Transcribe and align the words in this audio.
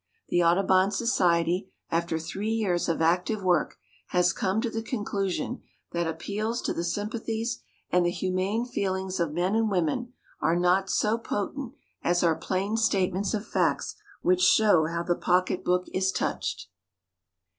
The 0.29 0.41
Audubon 0.43 0.89
Society, 0.89 1.69
after 1.91 2.17
three 2.17 2.49
years 2.49 2.89
of 2.89 3.03
active 3.03 3.43
work, 3.43 3.77
has 4.07 4.33
come 4.33 4.59
to 4.61 4.69
the 4.71 4.81
conclusion 4.81 5.61
that 5.91 6.07
appeals 6.07 6.63
to 6.63 6.73
the 6.73 6.83
sympathies, 6.83 7.59
and 7.91 8.03
the 8.03 8.09
humane 8.09 8.65
feelings 8.65 9.19
of 9.19 9.31
men 9.31 9.53
and 9.55 9.69
women, 9.69 10.13
are 10.41 10.55
not 10.55 10.89
so 10.89 11.19
potent 11.19 11.75
as 12.01 12.23
are 12.23 12.35
plain 12.35 12.77
statements 12.77 13.35
of 13.35 13.45
facts 13.45 13.93
which 14.23 14.41
show 14.41 14.87
how 14.87 15.03
the 15.03 15.13
pocketbook 15.13 15.85
is 15.93 16.11
touched. 16.11 16.69